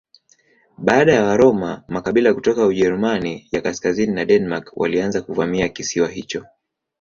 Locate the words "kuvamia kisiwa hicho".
5.21-6.45